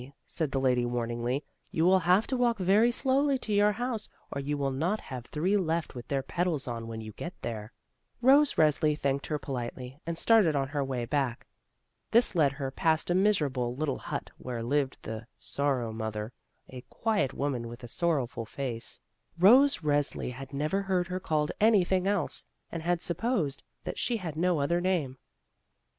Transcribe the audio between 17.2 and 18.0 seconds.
woman with a